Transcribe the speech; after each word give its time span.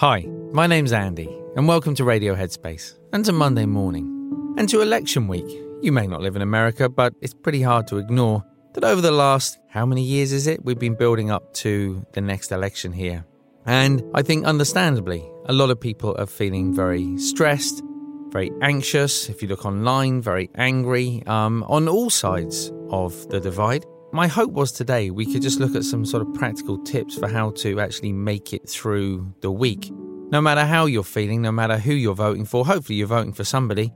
Hi, 0.00 0.24
my 0.50 0.66
name's 0.66 0.94
Andy, 0.94 1.28
and 1.56 1.68
welcome 1.68 1.94
to 1.96 2.04
Radio 2.04 2.34
Headspace, 2.34 2.98
and 3.12 3.22
to 3.26 3.32
Monday 3.32 3.66
morning, 3.66 4.54
and 4.56 4.66
to 4.70 4.80
election 4.80 5.28
week. 5.28 5.44
You 5.82 5.92
may 5.92 6.06
not 6.06 6.22
live 6.22 6.36
in 6.36 6.40
America, 6.40 6.88
but 6.88 7.12
it's 7.20 7.34
pretty 7.34 7.60
hard 7.60 7.86
to 7.88 7.98
ignore 7.98 8.42
that 8.72 8.82
over 8.82 9.02
the 9.02 9.10
last, 9.10 9.58
how 9.68 9.84
many 9.84 10.02
years 10.02 10.32
is 10.32 10.46
it, 10.46 10.64
we've 10.64 10.78
been 10.78 10.94
building 10.94 11.30
up 11.30 11.52
to 11.56 12.02
the 12.14 12.22
next 12.22 12.50
election 12.50 12.92
here. 12.92 13.26
And 13.66 14.02
I 14.14 14.22
think, 14.22 14.46
understandably, 14.46 15.22
a 15.44 15.52
lot 15.52 15.68
of 15.68 15.78
people 15.78 16.16
are 16.18 16.24
feeling 16.24 16.74
very 16.74 17.18
stressed, 17.18 17.82
very 18.30 18.50
anxious. 18.62 19.28
If 19.28 19.42
you 19.42 19.48
look 19.48 19.66
online, 19.66 20.22
very 20.22 20.48
angry 20.54 21.22
um, 21.26 21.62
on 21.64 21.90
all 21.90 22.08
sides 22.08 22.72
of 22.88 23.28
the 23.28 23.38
divide. 23.38 23.84
My 24.12 24.26
hope 24.26 24.50
was 24.50 24.72
today 24.72 25.10
we 25.10 25.24
could 25.24 25.40
just 25.40 25.60
look 25.60 25.76
at 25.76 25.84
some 25.84 26.04
sort 26.04 26.26
of 26.26 26.34
practical 26.34 26.78
tips 26.78 27.16
for 27.16 27.28
how 27.28 27.50
to 27.52 27.78
actually 27.78 28.12
make 28.12 28.52
it 28.52 28.68
through 28.68 29.32
the 29.40 29.52
week. 29.52 29.88
No 30.32 30.40
matter 30.40 30.64
how 30.64 30.86
you're 30.86 31.04
feeling, 31.04 31.42
no 31.42 31.52
matter 31.52 31.78
who 31.78 31.92
you're 31.92 32.16
voting 32.16 32.44
for, 32.44 32.66
hopefully 32.66 32.96
you're 32.98 33.06
voting 33.06 33.32
for 33.32 33.44
somebody. 33.44 33.92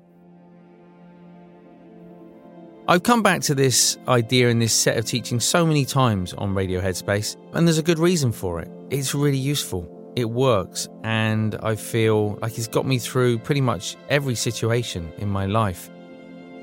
I've 2.87 3.03
come 3.03 3.25
back 3.25 3.41
to 3.43 3.57
this 3.57 3.99
idea 4.07 4.51
in 4.51 4.61
this 4.61 4.73
set 4.73 4.97
of 4.99 5.05
teaching 5.05 5.41
so 5.41 5.67
many 5.67 5.85
times 5.85 6.33
on 6.35 6.55
Radio 6.55 6.81
Headspace, 6.81 7.37
and 7.53 7.67
there's 7.67 7.79
a 7.79 7.83
good 7.83 7.99
reason 7.99 8.31
for 8.31 8.61
it. 8.61 8.71
It's 8.91 9.17
really 9.17 9.39
useful, 9.39 10.13
it 10.15 10.31
works, 10.31 10.89
and 11.03 11.57
I 11.57 11.75
feel 11.75 12.39
like 12.41 12.57
it's 12.57 12.69
got 12.69 12.87
me 12.87 12.99
through 13.01 13.39
pretty 13.39 13.63
much 13.63 13.97
every 14.11 14.37
situation 14.37 15.13
in 15.19 15.29
my 15.29 15.47
life. 15.47 15.91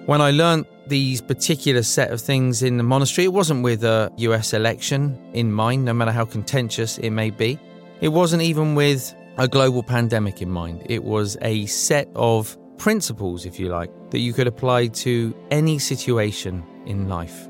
When 0.07 0.19
I 0.19 0.31
learnt 0.31 0.67
these 0.87 1.21
particular 1.21 1.83
set 1.83 2.11
of 2.11 2.19
things 2.19 2.63
in 2.63 2.77
the 2.77 2.83
monastery, 2.83 3.25
it 3.25 3.33
wasn't 3.33 3.63
with 3.63 3.83
a 3.83 4.11
US 4.17 4.53
election 4.53 5.19
in 5.33 5.51
mind, 5.51 5.85
no 5.85 5.93
matter 5.93 6.11
how 6.11 6.25
contentious 6.25 6.97
it 6.97 7.11
may 7.11 7.29
be. 7.29 7.59
It 8.01 8.07
wasn't 8.07 8.41
even 8.41 8.73
with 8.73 9.13
a 9.37 9.47
global 9.47 9.83
pandemic 9.83 10.41
in 10.41 10.49
mind. 10.49 10.81
It 10.85 11.03
was 11.03 11.37
a 11.41 11.67
set 11.67 12.09
of 12.15 12.57
principles, 12.79 13.45
if 13.45 13.59
you 13.59 13.69
like, 13.69 13.91
that 14.09 14.19
you 14.19 14.33
could 14.33 14.47
apply 14.47 14.87
to 14.87 15.35
any 15.51 15.77
situation 15.77 16.63
in 16.87 17.07
life. 17.07 17.47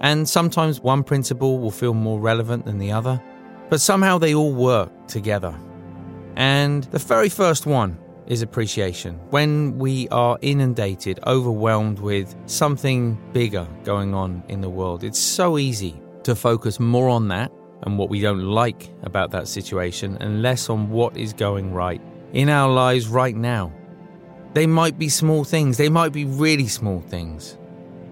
And 0.00 0.28
sometimes 0.28 0.80
one 0.80 1.04
principle 1.04 1.60
will 1.60 1.70
feel 1.70 1.94
more 1.94 2.18
relevant 2.18 2.64
than 2.64 2.78
the 2.78 2.90
other, 2.90 3.22
but 3.70 3.80
somehow 3.80 4.18
they 4.18 4.34
all 4.34 4.52
work 4.52 4.90
together. 5.06 5.54
And 6.34 6.82
the 6.84 6.98
very 6.98 7.28
first 7.28 7.66
one 7.66 7.98
is 8.26 8.42
appreciation. 8.42 9.14
When 9.30 9.78
we 9.78 10.08
are 10.08 10.38
inundated, 10.40 11.20
overwhelmed 11.26 11.98
with 11.98 12.34
something 12.46 13.18
bigger 13.32 13.66
going 13.84 14.14
on 14.14 14.42
in 14.48 14.60
the 14.60 14.70
world, 14.70 15.04
it's 15.04 15.18
so 15.18 15.58
easy 15.58 16.00
to 16.24 16.34
focus 16.34 16.80
more 16.80 17.08
on 17.08 17.28
that 17.28 17.52
and 17.82 17.98
what 17.98 18.08
we 18.08 18.20
don't 18.20 18.42
like 18.42 18.90
about 19.02 19.30
that 19.32 19.46
situation 19.46 20.16
and 20.20 20.42
less 20.42 20.70
on 20.70 20.90
what 20.90 21.16
is 21.16 21.32
going 21.32 21.72
right 21.72 22.00
in 22.32 22.48
our 22.48 22.70
lives 22.70 23.06
right 23.06 23.36
now. 23.36 23.72
They 24.54 24.66
might 24.66 24.98
be 24.98 25.08
small 25.08 25.44
things, 25.44 25.76
they 25.76 25.88
might 25.88 26.12
be 26.12 26.24
really 26.24 26.68
small 26.68 27.00
things. 27.00 27.58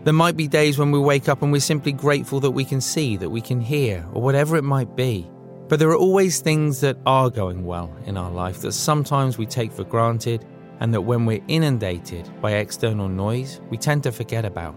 There 0.04 0.12
might 0.12 0.36
be 0.36 0.48
days 0.48 0.78
when 0.78 0.90
we 0.90 0.98
wake 0.98 1.28
up 1.28 1.42
and 1.42 1.52
we're 1.52 1.60
simply 1.60 1.92
grateful 1.92 2.40
that 2.40 2.50
we 2.50 2.64
can 2.64 2.80
see, 2.80 3.16
that 3.18 3.30
we 3.30 3.40
can 3.40 3.60
hear, 3.60 4.04
or 4.12 4.20
whatever 4.20 4.56
it 4.56 4.64
might 4.64 4.96
be. 4.96 5.30
But 5.72 5.78
there 5.78 5.88
are 5.88 5.96
always 5.96 6.42
things 6.42 6.82
that 6.82 6.98
are 7.06 7.30
going 7.30 7.64
well 7.64 7.90
in 8.04 8.18
our 8.18 8.30
life 8.30 8.60
that 8.60 8.72
sometimes 8.72 9.38
we 9.38 9.46
take 9.46 9.72
for 9.72 9.84
granted 9.84 10.44
and 10.80 10.92
that 10.92 11.00
when 11.00 11.24
we're 11.24 11.42
inundated 11.48 12.30
by 12.42 12.56
external 12.56 13.08
noise, 13.08 13.58
we 13.70 13.78
tend 13.78 14.02
to 14.02 14.12
forget 14.12 14.44
about. 14.44 14.74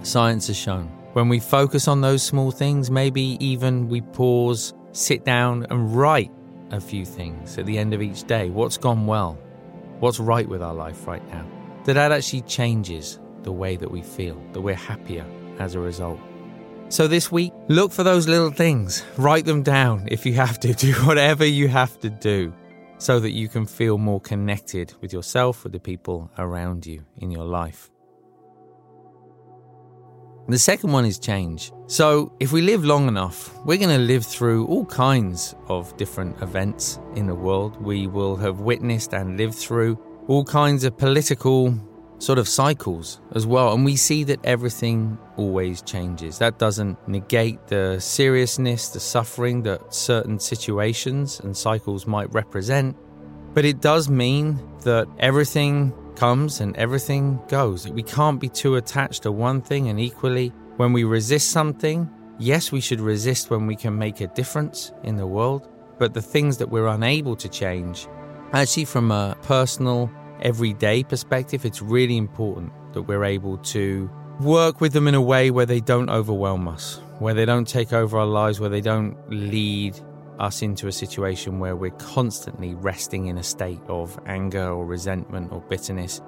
Science 0.00 0.46
has 0.46 0.56
shown 0.56 0.86
when 1.12 1.28
we 1.28 1.38
focus 1.38 1.86
on 1.86 2.00
those 2.00 2.22
small 2.22 2.50
things, 2.50 2.90
maybe 2.90 3.36
even 3.44 3.86
we 3.86 4.00
pause, 4.00 4.72
sit 4.92 5.22
down, 5.22 5.66
and 5.68 5.94
write 5.94 6.32
a 6.70 6.80
few 6.80 7.04
things 7.04 7.58
at 7.58 7.66
the 7.66 7.76
end 7.76 7.92
of 7.92 8.00
each 8.00 8.24
day. 8.24 8.48
What's 8.48 8.78
gone 8.78 9.06
well? 9.06 9.36
What's 10.00 10.18
right 10.18 10.48
with 10.48 10.62
our 10.62 10.72
life 10.72 11.06
right 11.06 11.28
now? 11.28 11.46
That 11.84 11.92
that 11.92 12.10
actually 12.10 12.40
changes 12.40 13.20
the 13.42 13.52
way 13.52 13.76
that 13.76 13.90
we 13.90 14.00
feel, 14.00 14.42
that 14.54 14.62
we're 14.62 14.76
happier 14.76 15.26
as 15.58 15.74
a 15.74 15.78
result. 15.78 16.20
So 16.94 17.08
this 17.08 17.32
week, 17.32 17.52
look 17.66 17.90
for 17.90 18.04
those 18.04 18.28
little 18.28 18.52
things. 18.52 19.02
Write 19.16 19.46
them 19.46 19.64
down 19.64 20.06
if 20.12 20.24
you 20.24 20.34
have 20.34 20.60
to. 20.60 20.72
Do 20.74 20.92
whatever 21.02 21.44
you 21.44 21.66
have 21.66 21.98
to 21.98 22.08
do 22.08 22.54
so 22.98 23.18
that 23.18 23.32
you 23.32 23.48
can 23.48 23.66
feel 23.66 23.98
more 23.98 24.20
connected 24.20 24.94
with 25.00 25.12
yourself, 25.12 25.64
with 25.64 25.72
the 25.72 25.80
people 25.80 26.30
around 26.38 26.86
you 26.86 27.04
in 27.16 27.32
your 27.32 27.46
life. 27.46 27.90
The 30.46 30.56
second 30.56 30.92
one 30.92 31.04
is 31.04 31.18
change. 31.18 31.72
So, 31.88 32.32
if 32.38 32.52
we 32.52 32.62
live 32.62 32.84
long 32.84 33.08
enough, 33.08 33.52
we're 33.64 33.78
going 33.78 33.98
to 33.98 34.04
live 34.12 34.24
through 34.24 34.68
all 34.68 34.86
kinds 34.86 35.56
of 35.66 35.96
different 35.96 36.40
events 36.42 37.00
in 37.16 37.26
the 37.26 37.34
world. 37.34 37.82
We 37.82 38.06
will 38.06 38.36
have 38.36 38.60
witnessed 38.60 39.14
and 39.14 39.36
lived 39.36 39.56
through 39.56 39.98
all 40.28 40.44
kinds 40.44 40.84
of 40.84 40.96
political 40.96 41.76
sort 42.18 42.38
of 42.38 42.48
cycles 42.48 43.20
as 43.32 43.46
well. 43.46 43.72
And 43.74 43.84
we 43.84 43.96
see 43.96 44.24
that 44.24 44.44
everything 44.44 45.18
always 45.36 45.82
changes. 45.82 46.38
That 46.38 46.58
doesn't 46.58 46.96
negate 47.08 47.66
the 47.68 47.98
seriousness, 48.00 48.88
the 48.88 49.00
suffering 49.00 49.62
that 49.62 49.94
certain 49.94 50.38
situations 50.38 51.40
and 51.40 51.56
cycles 51.56 52.06
might 52.06 52.32
represent. 52.32 52.96
But 53.52 53.64
it 53.64 53.80
does 53.80 54.08
mean 54.08 54.58
that 54.82 55.06
everything 55.18 55.92
comes 56.16 56.60
and 56.60 56.76
everything 56.76 57.40
goes. 57.48 57.88
We 57.88 58.02
can't 58.02 58.40
be 58.40 58.48
too 58.48 58.76
attached 58.76 59.22
to 59.22 59.32
one 59.32 59.60
thing, 59.60 59.88
and 59.88 60.00
equally, 60.00 60.52
when 60.76 60.92
we 60.92 61.04
resist 61.04 61.50
something, 61.50 62.10
yes, 62.38 62.72
we 62.72 62.80
should 62.80 63.00
resist 63.00 63.50
when 63.50 63.66
we 63.66 63.76
can 63.76 63.96
make 63.96 64.20
a 64.20 64.26
difference 64.28 64.92
in 65.04 65.16
the 65.16 65.26
world, 65.26 65.68
but 65.98 66.14
the 66.14 66.22
things 66.22 66.56
that 66.58 66.68
we're 66.68 66.88
unable 66.88 67.36
to 67.36 67.48
change, 67.48 68.08
actually, 68.52 68.84
from 68.84 69.10
a 69.10 69.36
personal, 69.42 70.10
everyday 70.44 71.02
perspective, 71.02 71.64
it's 71.64 71.82
really 71.82 72.16
important 72.16 72.72
that 72.92 73.02
we're 73.02 73.24
able 73.24 73.58
to 73.58 74.08
work 74.40 74.80
with 74.80 74.92
them 74.92 75.08
in 75.08 75.14
a 75.14 75.22
way 75.22 75.50
where 75.50 75.66
they 75.66 75.80
don't 75.80 76.10
overwhelm 76.10 76.68
us, 76.68 77.00
where 77.18 77.34
they 77.34 77.44
don't 77.44 77.66
take 77.66 77.92
over 77.92 78.18
our 78.18 78.26
lives, 78.26 78.60
where 78.60 78.68
they 78.68 78.80
don't 78.80 79.16
lead 79.28 79.98
us 80.38 80.62
into 80.62 80.88
a 80.88 80.92
situation 80.92 81.58
where 81.60 81.76
we're 81.76 81.90
constantly 81.92 82.74
resting 82.74 83.26
in 83.26 83.38
a 83.38 83.42
state 83.42 83.80
of 83.88 84.18
anger 84.26 84.68
or 84.68 84.84
resentment 84.84 85.52
or 85.52 85.60
bitterness, 85.62 86.20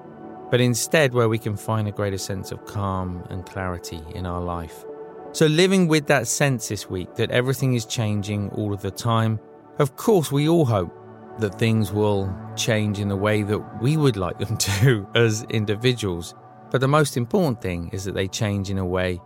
but 0.50 0.60
instead 0.60 1.12
where 1.12 1.28
we 1.28 1.38
can 1.38 1.56
find 1.56 1.88
a 1.88 1.92
greater 1.92 2.18
sense 2.18 2.52
of 2.52 2.64
calm 2.66 3.24
and 3.30 3.44
clarity 3.46 4.00
in 4.14 4.26
our 4.26 4.40
life. 4.40 4.84
So, 5.32 5.46
living 5.46 5.88
with 5.88 6.06
that 6.06 6.26
sense 6.28 6.68
this 6.68 6.88
week 6.88 7.16
that 7.16 7.30
everything 7.30 7.74
is 7.74 7.84
changing 7.84 8.50
all 8.50 8.72
of 8.72 8.80
the 8.80 8.90
time, 8.90 9.38
of 9.78 9.96
course, 9.96 10.32
we 10.32 10.48
all 10.48 10.64
hope 10.64 10.94
that 11.38 11.58
things 11.58 11.92
will 11.92 12.34
change 12.56 12.98
in 12.98 13.08
the 13.08 13.16
way 13.16 13.42
that 13.42 13.58
we 13.82 13.96
would 13.96 14.16
like 14.16 14.38
them 14.38 14.56
to 14.58 15.06
as 15.14 15.44
individuals. 15.50 16.34
But 16.70 16.80
the 16.80 16.88
most 16.88 17.16
important 17.16 17.62
thing 17.62 17.90
is 17.92 18.04
that 18.04 18.14
they 18.14 18.28
change 18.28 18.70
in 18.70 18.78
a 18.78 18.86
way 18.86 19.20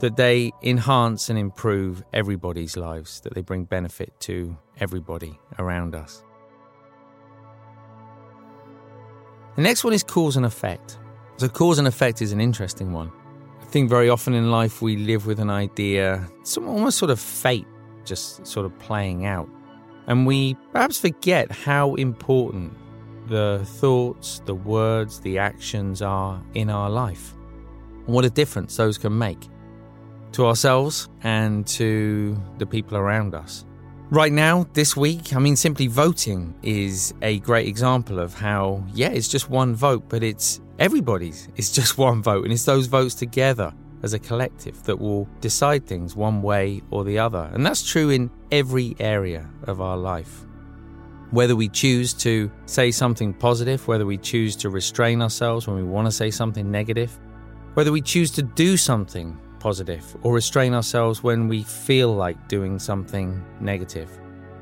that 0.00 0.16
they 0.16 0.50
enhance 0.62 1.30
and 1.30 1.38
improve 1.38 2.02
everybody's 2.12 2.76
lives, 2.76 3.20
that 3.20 3.34
they 3.34 3.40
bring 3.40 3.64
benefit 3.64 4.12
to 4.18 4.56
everybody 4.80 5.38
around 5.60 5.94
us. 5.94 6.24
The 9.54 9.62
next 9.62 9.84
one 9.84 9.92
is 9.92 10.02
cause 10.02 10.36
and 10.36 10.44
effect. 10.44 10.98
So, 11.36 11.48
cause 11.48 11.78
and 11.78 11.86
effect 11.86 12.20
is 12.20 12.32
an 12.32 12.40
interesting 12.40 12.92
one. 12.92 13.12
I 13.60 13.64
think 13.66 13.88
very 13.88 14.08
often 14.08 14.34
in 14.34 14.50
life 14.50 14.82
we 14.82 14.96
live 14.96 15.26
with 15.26 15.38
an 15.38 15.50
idea, 15.50 16.28
some 16.42 16.68
almost 16.68 16.98
sort 16.98 17.10
of 17.10 17.20
fate 17.20 17.66
just 18.04 18.46
sort 18.46 18.66
of 18.66 18.76
playing 18.78 19.26
out. 19.26 19.48
And 20.06 20.26
we 20.26 20.54
perhaps 20.72 20.98
forget 20.98 21.50
how 21.50 21.94
important 21.94 22.72
the 23.28 23.62
thoughts, 23.64 24.42
the 24.46 24.54
words, 24.54 25.20
the 25.20 25.38
actions 25.38 26.02
are 26.02 26.42
in 26.54 26.70
our 26.70 26.90
life. 26.90 27.34
And 28.06 28.14
what 28.14 28.24
a 28.24 28.30
difference 28.30 28.76
those 28.76 28.98
can 28.98 29.16
make 29.16 29.48
to 30.32 30.46
ourselves 30.46 31.08
and 31.22 31.66
to 31.66 32.36
the 32.58 32.66
people 32.66 32.96
around 32.96 33.34
us. 33.34 33.64
Right 34.10 34.32
now, 34.32 34.66
this 34.74 34.94
week, 34.94 35.34
I 35.34 35.38
mean, 35.38 35.56
simply 35.56 35.86
voting 35.86 36.54
is 36.62 37.14
a 37.22 37.38
great 37.38 37.66
example 37.66 38.18
of 38.18 38.34
how, 38.34 38.84
yeah, 38.92 39.08
it's 39.08 39.28
just 39.28 39.48
one 39.48 39.74
vote, 39.74 40.04
but 40.08 40.22
it's 40.22 40.60
everybody's. 40.78 41.48
It's 41.56 41.72
just 41.72 41.96
one 42.08 42.22
vote, 42.22 42.44
and 42.44 42.52
it's 42.52 42.64
those 42.64 42.86
votes 42.86 43.14
together 43.14 43.72
as 44.02 44.12
a 44.12 44.18
collective 44.18 44.82
that 44.84 44.98
will 44.98 45.28
decide 45.40 45.86
things 45.86 46.16
one 46.16 46.42
way 46.42 46.82
or 46.90 47.04
the 47.04 47.18
other. 47.18 47.50
And 47.52 47.64
that's 47.64 47.88
true 47.88 48.10
in 48.10 48.30
every 48.50 48.96
area 48.98 49.48
of 49.64 49.80
our 49.80 49.96
life. 49.96 50.44
Whether 51.30 51.56
we 51.56 51.68
choose 51.68 52.12
to 52.14 52.50
say 52.66 52.90
something 52.90 53.32
positive, 53.32 53.86
whether 53.88 54.04
we 54.04 54.18
choose 54.18 54.54
to 54.56 54.70
restrain 54.70 55.22
ourselves 55.22 55.66
when 55.66 55.76
we 55.76 55.82
want 55.82 56.06
to 56.06 56.12
say 56.12 56.30
something 56.30 56.70
negative, 56.70 57.18
whether 57.74 57.92
we 57.92 58.02
choose 58.02 58.30
to 58.32 58.42
do 58.42 58.76
something 58.76 59.38
positive 59.58 60.04
or 60.22 60.34
restrain 60.34 60.74
ourselves 60.74 61.22
when 61.22 61.48
we 61.48 61.62
feel 61.62 62.14
like 62.14 62.48
doing 62.48 62.78
something 62.78 63.42
negative. 63.60 64.10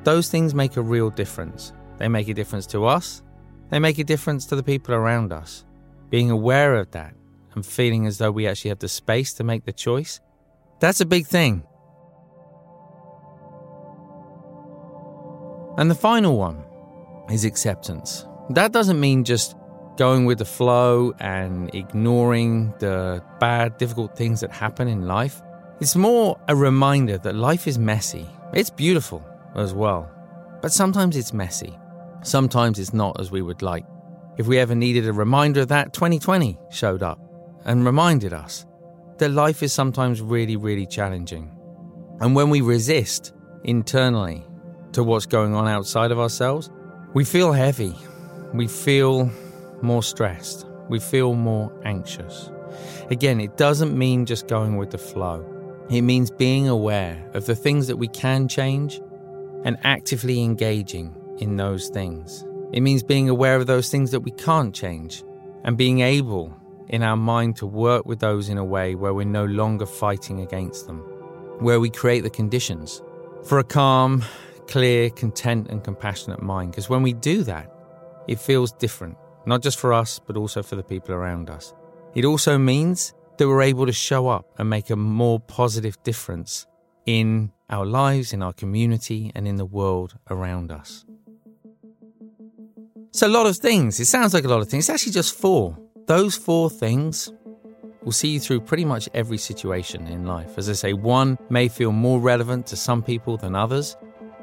Those 0.05 0.31
things 0.31 0.55
make 0.55 0.77
a 0.77 0.83
real 0.83 1.11
difference. 1.11 1.73
They 1.97 2.09
make 2.09 2.29
a 2.29 2.35
difference 2.35 2.67
to 2.69 2.87
us, 2.87 3.23
they 3.71 3.79
make 3.79 3.99
a 3.99 4.05
difference 4.05 4.47
to 4.47 4.57
the 4.57 4.63
people 4.63 4.95
around 4.95 5.33
us. 5.33 5.65
Being 6.09 6.31
aware 6.31 6.75
of 6.75 6.91
that 6.91 7.15
and 7.55 7.65
feeling 7.65 8.07
as 8.07 8.19
though 8.19 8.31
we 8.31 8.47
actually 8.47 8.71
have 8.71 8.79
the 8.79 8.89
space 8.89 9.33
to 9.35 9.45
make 9.45 9.65
the 9.65 9.73
choice, 9.73 10.21
that's 10.81 11.01
a 11.01 11.07
big 11.07 11.27
thing. 11.27 11.65
And 15.77 15.91
the 15.91 15.95
final 15.95 16.37
one 16.37 16.65
is 17.31 17.45
acceptance. 17.45 18.27
That 18.51 18.73
doesn't 18.73 18.99
mean 18.99 19.25
just 19.25 19.55
going 19.97 20.25
with 20.25 20.39
the 20.39 20.45
flow 20.45 21.13
and 21.21 21.75
ignoring 21.75 22.75
the 22.79 23.23
bad, 23.39 23.79
difficult 23.79 24.17
things 24.17 24.41
that 24.41 24.51
happen 24.51 24.89
in 24.89 25.07
life. 25.07 25.41
It's 25.81 25.97
more 25.97 26.39
a 26.49 26.57
reminder 26.57 27.19
that 27.19 27.35
life 27.35 27.67
is 27.67 27.79
messy. 27.79 28.27
It's 28.53 28.71
beautiful 28.71 29.25
as 29.55 29.73
well, 29.73 30.11
but 30.61 30.73
sometimes 30.73 31.17
it's 31.17 31.33
messy. 31.33 31.79
Sometimes 32.23 32.79
it's 32.79 32.93
not 32.93 33.21
as 33.21 33.31
we 33.31 33.43
would 33.43 33.63
like. 33.63 33.87
If 34.37 34.47
we 34.47 34.59
ever 34.59 34.75
needed 34.75 35.07
a 35.07 35.13
reminder 35.13 35.61
of 35.61 35.69
that, 35.69 35.93
2020 35.93 36.59
showed 36.71 37.03
up 37.03 37.21
and 37.65 37.85
reminded 37.85 38.33
us 38.33 38.67
that 39.19 39.31
life 39.31 39.63
is 39.63 39.73
sometimes 39.73 40.21
really, 40.21 40.57
really 40.57 40.87
challenging. 40.87 41.51
And 42.21 42.35
when 42.35 42.51
we 42.51 42.61
resist 42.61 43.33
internally 43.65 44.47
to 44.93 45.05
what's 45.05 45.27
going 45.27 45.55
on 45.55 45.69
outside 45.69 46.11
of 46.11 46.19
ourselves, 46.19 46.71
we 47.15 47.25
feel 47.25 47.53
heavy. 47.53 47.95
We 48.53 48.67
feel 48.67 49.31
more 49.83 50.03
stressed, 50.03 50.67
we 50.89 50.99
feel 50.99 51.35
more 51.35 51.73
anxious. 51.85 52.51
Again, 53.11 53.41
it 53.41 53.57
doesn't 53.57 53.97
mean 53.97 54.27
just 54.27 54.49
going 54.49 54.77
with 54.77 54.91
the 54.91 54.99
flow. 54.99 55.47
It 55.89 56.03
means 56.03 56.31
being 56.31 56.69
aware 56.69 57.29
of 57.35 57.47
the 57.47 57.57
things 57.57 57.87
that 57.87 57.97
we 57.97 58.09
can 58.09 58.49
change 58.49 59.01
and 59.65 59.77
actively 59.83 60.43
engaging 60.43 61.17
in 61.39 61.57
those 61.57 61.89
things. 61.89 62.45
It 62.73 62.81
means 62.81 63.03
being 63.03 63.29
aware 63.29 63.57
of 63.57 63.67
those 63.67 63.91
things 63.91 64.11
that 64.13 64.21
we 64.21 64.31
can't 64.33 64.75
change 64.75 65.25
and 65.65 65.77
being 65.77 66.01
able 66.01 66.57
in 66.91 67.03
our 67.03 67.17
mind 67.17 67.57
to 67.57 67.67
work 67.67 68.05
with 68.05 68.21
those 68.21 68.49
in 68.49 68.59
a 68.59 68.65
way 68.65 68.95
where 68.95 69.15
we're 69.15 69.25
no 69.25 69.47
longer 69.47 69.87
fighting 69.87 70.41
against 70.41 70.87
them, 70.87 70.99
where 71.61 71.81
we 71.81 71.89
create 71.89 72.21
the 72.21 72.31
conditions 72.31 73.03
for 73.45 73.59
a 73.59 73.65
calm, 73.65 74.23
clear, 74.67 75.09
content, 75.09 75.69
and 75.71 75.83
compassionate 75.83 76.43
mind. 76.43 76.73
Because 76.73 76.91
when 76.91 77.03
we 77.03 77.15
do 77.15 77.43
that, 77.45 77.73
it 78.29 78.39
feels 78.39 78.73
different 78.73 79.17
not 79.47 79.63
just 79.63 79.79
for 79.79 79.93
us, 79.93 80.19
but 80.19 80.37
also 80.37 80.63
for 80.63 80.77
the 80.77 80.83
people 80.83 81.15
around 81.15 81.51
us. 81.51 81.75
It 82.15 82.25
also 82.25 82.59
means 82.59 83.15
that 83.39 83.49
we're 83.49 83.63
able 83.63 83.87
to 83.87 83.93
show 83.93 84.29
up 84.29 84.47
and 84.59 84.69
make 84.69 84.91
a 84.91 84.97
more 84.97 85.41
positive 85.41 86.01
difference 86.03 86.67
in 87.07 87.53
our 87.71 87.87
lives, 87.87 88.33
in 88.33 88.43
our 88.43 88.53
community, 88.53 89.33
and 89.35 89.49
in 89.49 89.57
the 89.57 89.65
world 89.65 90.17
around 90.29 90.71
us. 90.71 91.05
It's 93.09 93.23
a 93.23 93.29
lot 93.29 93.47
of 93.47 93.57
things. 93.57 93.99
It 93.99 94.07
sounds 94.07 94.35
like 94.35 94.45
a 94.45 94.49
lot 94.49 94.61
of 94.61 94.69
things. 94.69 94.89
It's 94.89 94.91
actually 94.91 95.13
just 95.13 95.35
four. 95.35 95.77
Those 96.07 96.37
four 96.37 96.71
things 96.71 97.33
will 98.03 98.13
see 98.13 98.29
you 98.29 98.41
through 98.41 98.61
pretty 98.61 98.85
much 98.85 99.09
every 99.15 99.39
situation 99.39 100.07
in 100.07 100.27
life. 100.27 100.59
As 100.59 100.69
I 100.69 100.73
say, 100.73 100.93
one 100.93 101.39
may 101.51 101.69
feel 101.69 101.93
more 101.93 102.21
relevant 102.21 102.67
to 102.69 102.77
some 102.77 103.03
people 103.03 103.37
than 103.37 103.55
others. 103.55 103.97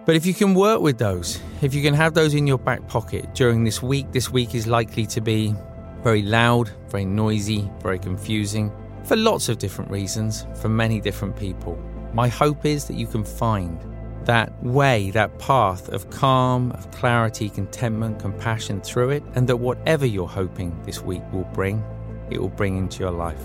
But 0.06 0.16
if 0.16 0.26
you 0.26 0.34
can 0.34 0.54
work 0.54 0.82
with 0.82 0.98
those, 0.98 1.40
if 1.62 1.74
you 1.74 1.82
can 1.82 1.94
have 1.94 2.14
those 2.14 2.34
in 2.34 2.48
your 2.48 2.58
back 2.58 2.88
pocket 2.88 3.34
during 3.34 3.64
this 3.64 3.82
week, 3.84 4.12
this 4.12 4.32
week 4.32 4.56
is 4.56 4.68
likely 4.68 5.06
to 5.08 5.20
be 5.20 5.54
very 6.02 6.22
loud, 6.22 6.72
very 6.90 7.04
noisy, 7.04 7.70
very 7.82 8.00
confusing 8.00 8.72
for 9.04 9.18
lots 9.18 9.50
of 9.50 9.58
different 9.58 9.92
reasons, 9.92 10.46
for 10.56 10.70
many 10.70 11.02
different 11.02 11.36
people. 11.36 11.78
My 12.14 12.30
hope 12.30 12.66
is 12.66 12.86
that 12.86 12.96
you 12.96 13.08
can 13.08 13.26
find 13.26 13.78
that 14.27 14.62
way, 14.62 15.10
that 15.12 15.39
path 15.39 15.88
of 15.89 16.10
calm, 16.10 16.72
of 16.74 16.91
clarity, 16.91 17.50
contentment, 17.50 18.19
compassion 18.19 18.81
through 18.81 19.10
it, 19.12 19.24
and 19.36 19.48
that 19.48 19.55
whatever 19.55 20.05
you're 20.05 20.27
hoping 20.27 20.77
this 20.84 21.01
week 21.01 21.24
will 21.31 21.48
bring, 21.53 21.84
it 22.29 22.39
will 22.39 22.50
bring 22.50 22.77
into 22.77 23.00
your 23.00 23.12
life. 23.12 23.41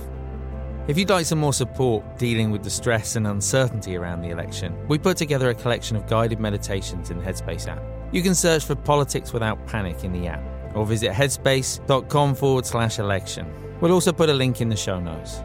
If 0.88 0.98
you'd 0.98 1.08
like 1.08 1.24
some 1.24 1.38
more 1.38 1.52
support 1.52 2.18
dealing 2.18 2.50
with 2.50 2.64
the 2.64 2.70
stress 2.70 3.14
and 3.14 3.28
uncertainty 3.28 3.96
around 3.96 4.22
the 4.22 4.30
election, 4.30 4.76
we 4.88 4.98
put 4.98 5.16
together 5.16 5.50
a 5.50 5.54
collection 5.54 5.96
of 5.96 6.08
guided 6.08 6.40
meditations 6.40 7.10
in 7.10 7.18
the 7.18 7.24
Headspace 7.24 7.68
app. 7.68 7.80
You 8.10 8.20
can 8.20 8.34
search 8.34 8.64
for 8.64 8.74
Politics 8.74 9.32
Without 9.32 9.64
Panic 9.68 10.02
in 10.02 10.12
the 10.12 10.26
app 10.26 10.42
or 10.74 10.84
visit 10.84 11.12
headspace.com 11.12 12.34
forward 12.34 12.66
slash 12.66 12.98
election. 12.98 13.46
We'll 13.80 13.92
also 13.92 14.12
put 14.12 14.28
a 14.28 14.34
link 14.34 14.60
in 14.60 14.68
the 14.68 14.76
show 14.76 14.98
notes. 14.98 15.40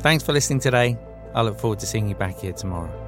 Thanks 0.00 0.22
for 0.22 0.34
listening 0.34 0.60
today. 0.60 0.98
I 1.34 1.40
look 1.40 1.58
forward 1.58 1.78
to 1.78 1.86
seeing 1.86 2.06
you 2.06 2.14
back 2.14 2.38
here 2.38 2.52
tomorrow. 2.52 3.07